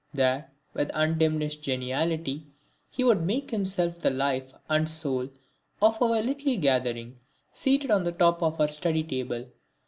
There, 0.15 0.49
with 0.73 0.89
undiminished 0.95 1.61
geniality 1.61 2.47
he 2.89 3.03
would 3.03 3.21
make 3.21 3.51
himself 3.51 3.99
the 3.99 4.09
life 4.09 4.51
and 4.67 4.89
soul 4.89 5.29
of 5.79 6.01
our 6.01 6.23
little 6.23 6.57
gathering, 6.57 7.19
seated 7.53 7.91
on 7.91 8.03
the 8.03 8.11
top 8.11 8.41
of 8.41 8.59
our 8.59 8.69
study 8.71 9.03
table. 9.03 9.45